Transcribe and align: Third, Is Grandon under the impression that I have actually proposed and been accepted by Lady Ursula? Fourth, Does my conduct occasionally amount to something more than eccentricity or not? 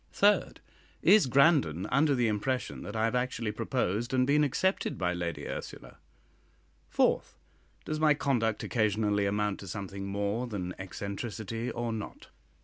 Third, 0.13 0.61
Is 1.03 1.27
Grandon 1.27 1.85
under 1.91 2.15
the 2.15 2.27
impression 2.27 2.81
that 2.81 2.95
I 2.95 3.03
have 3.05 3.13
actually 3.13 3.51
proposed 3.51 4.15
and 4.15 4.25
been 4.25 4.43
accepted 4.43 4.97
by 4.97 5.13
Lady 5.13 5.47
Ursula? 5.47 5.97
Fourth, 6.89 7.37
Does 7.85 7.99
my 7.99 8.15
conduct 8.15 8.63
occasionally 8.63 9.27
amount 9.27 9.59
to 9.59 9.67
something 9.67 10.07
more 10.07 10.47
than 10.47 10.73
eccentricity 10.79 11.69
or 11.69 11.93
not? 11.93 12.29